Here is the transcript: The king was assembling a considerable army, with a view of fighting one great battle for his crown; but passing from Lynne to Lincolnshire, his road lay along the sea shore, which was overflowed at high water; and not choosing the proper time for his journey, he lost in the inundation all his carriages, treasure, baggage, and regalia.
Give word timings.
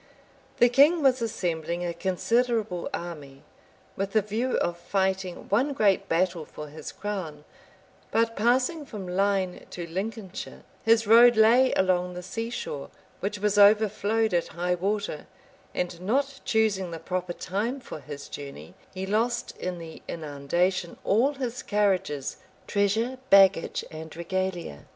The 0.57 0.67
king 0.67 1.03
was 1.03 1.21
assembling 1.21 1.85
a 1.85 1.93
considerable 1.93 2.89
army, 2.91 3.43
with 3.95 4.15
a 4.15 4.23
view 4.23 4.57
of 4.57 4.75
fighting 4.79 5.47
one 5.49 5.73
great 5.73 6.09
battle 6.09 6.43
for 6.43 6.69
his 6.69 6.91
crown; 6.91 7.43
but 8.09 8.35
passing 8.35 8.83
from 8.83 9.05
Lynne 9.07 9.63
to 9.69 9.85
Lincolnshire, 9.85 10.63
his 10.81 11.05
road 11.05 11.35
lay 11.37 11.71
along 11.73 12.15
the 12.15 12.23
sea 12.23 12.49
shore, 12.49 12.89
which 13.19 13.37
was 13.37 13.59
overflowed 13.59 14.33
at 14.33 14.47
high 14.57 14.73
water; 14.73 15.27
and 15.75 16.01
not 16.01 16.39
choosing 16.45 16.89
the 16.89 16.97
proper 16.97 17.33
time 17.33 17.79
for 17.79 17.99
his 17.99 18.27
journey, 18.27 18.73
he 18.91 19.05
lost 19.05 19.55
in 19.59 19.77
the 19.77 20.01
inundation 20.07 20.97
all 21.03 21.33
his 21.35 21.61
carriages, 21.61 22.37
treasure, 22.65 23.19
baggage, 23.29 23.85
and 23.91 24.15
regalia. 24.17 24.87